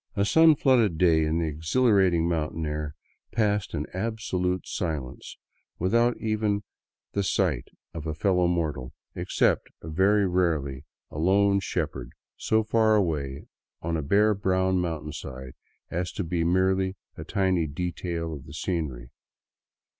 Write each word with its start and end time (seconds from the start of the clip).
A 0.15 0.25
sun 0.25 0.55
flooded 0.55 0.97
day 0.97 1.25
in 1.25 1.37
the 1.37 1.45
exhilarating 1.45 2.27
mountain 2.27 2.65
air 2.65 2.95
passed 3.31 3.75
in 3.75 3.85
absolute 3.93 4.65
silence 4.67 5.37
without 5.77 6.17
even 6.19 6.63
the 7.11 7.21
sight 7.23 7.67
of 7.93 8.07
a 8.07 8.15
fellow 8.15 8.47
mortal, 8.47 8.93
except 9.13 9.69
very 9.83 10.27
rarely 10.27 10.85
a 11.11 11.19
lone 11.19 11.59
shepherd 11.59 12.13
so 12.35 12.63
far 12.63 12.95
away 12.95 13.45
on 13.83 13.95
a 13.95 14.01
bare 14.01 14.33
brown 14.33 14.79
mountainside 14.79 15.53
as 15.91 16.11
to 16.13 16.23
be 16.23 16.43
merely 16.43 16.95
a 17.15 17.23
tiny 17.23 17.67
detail 17.67 18.33
of 18.33 18.47
the 18.47 18.53
scenery. 18.55 19.11